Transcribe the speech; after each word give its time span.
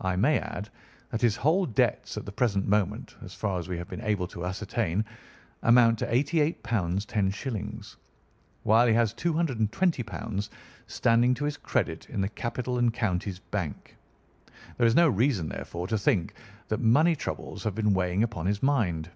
I 0.00 0.16
may 0.16 0.38
add 0.38 0.70
that 1.10 1.20
his 1.20 1.36
whole 1.36 1.66
debts 1.66 2.16
at 2.16 2.24
the 2.24 2.32
present 2.32 2.66
moment, 2.66 3.16
as 3.22 3.34
far 3.34 3.58
as 3.58 3.68
we 3.68 3.76
have 3.76 3.86
been 3.86 4.00
able 4.00 4.26
to 4.28 4.46
ascertain, 4.46 5.04
amount 5.62 5.98
to 5.98 6.06
£ 6.06 6.08
88 6.10 6.62
10_s_., 6.62 7.96
while 8.62 8.86
he 8.86 8.94
has 8.94 9.12
£ 9.14 9.16
220 9.16 10.42
standing 10.86 11.34
to 11.34 11.44
his 11.44 11.58
credit 11.58 12.08
in 12.08 12.22
the 12.22 12.30
Capital 12.30 12.78
and 12.78 12.94
Counties 12.94 13.40
Bank. 13.40 13.94
There 14.78 14.86
is 14.86 14.94
no 14.96 15.06
reason, 15.10 15.50
therefore, 15.50 15.86
to 15.88 15.98
think 15.98 16.32
that 16.68 16.80
money 16.80 17.14
troubles 17.14 17.62
have 17.64 17.74
been 17.74 17.92
weighing 17.92 18.22
upon 18.22 18.46
his 18.46 18.62
mind. 18.62 19.10